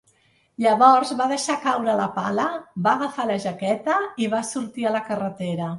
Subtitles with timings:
[0.63, 2.49] Llavors va deixar caure la pala,
[2.89, 5.69] va agafar la jaqueta i va sortir a la carretera.